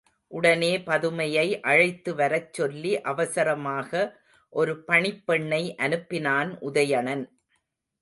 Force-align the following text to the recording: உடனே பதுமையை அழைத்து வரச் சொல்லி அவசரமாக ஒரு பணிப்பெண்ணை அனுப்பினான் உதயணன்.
உடனே 0.31 0.69
பதுமையை 0.77 1.59
அழைத்து 1.61 2.15
வரச் 2.15 2.49
சொல்லி 2.53 3.01
அவசரமாக 3.01 3.91
ஒரு 4.53 4.83
பணிப்பெண்ணை 4.87 5.63
அனுப்பினான் 5.77 6.51
உதயணன். 6.61 7.25